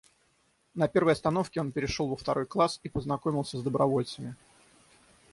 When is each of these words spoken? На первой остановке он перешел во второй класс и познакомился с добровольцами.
На 0.73 0.87
первой 0.87 1.13
остановке 1.13 1.61
он 1.61 1.71
перешел 1.71 2.07
во 2.07 2.15
второй 2.15 2.47
класс 2.47 2.79
и 2.81 2.89
познакомился 2.89 3.59
с 3.59 3.61
добровольцами. 3.61 4.35